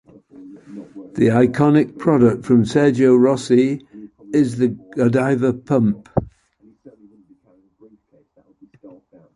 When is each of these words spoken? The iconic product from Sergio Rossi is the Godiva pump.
The 1.13 1.27
iconic 1.27 1.99
product 1.99 2.43
from 2.43 2.63
Sergio 2.63 3.15
Rossi 3.15 3.85
is 4.33 4.57
the 4.57 4.69
Godiva 4.95 5.53
pump. 5.53 6.09